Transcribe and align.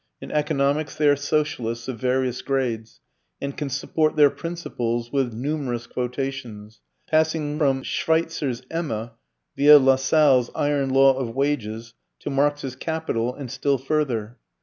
In 0.19 0.31
economics 0.31 0.95
they 0.95 1.07
are 1.09 1.15
socialists 1.15 1.87
of 1.87 1.99
various 1.99 2.41
grades, 2.41 3.01
and 3.39 3.55
can 3.55 3.69
support 3.69 4.15
their 4.15 4.31
"principles" 4.31 5.11
with 5.11 5.31
numerous 5.31 5.85
quotations, 5.85 6.81
passing 7.07 7.59
from 7.59 7.83
Schweitzer's 7.83 8.63
EMMA 8.71 9.11
via 9.55 9.77
Lasalle's 9.77 10.49
IRON 10.55 10.89
LAW 10.89 11.13
OF 11.17 11.35
WAGES, 11.35 11.93
to 12.21 12.31
Marx's 12.31 12.75
CAPITAL, 12.75 13.35
and 13.35 13.51
still 13.51 13.77
further. 13.77 14.39